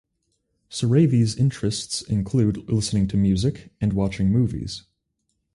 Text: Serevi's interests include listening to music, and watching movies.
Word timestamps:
Serevi's 0.67 1.35
interests 1.37 2.01
include 2.01 2.67
listening 2.67 3.07
to 3.09 3.15
music, 3.17 3.69
and 3.79 3.93
watching 3.93 4.31
movies. 4.31 4.85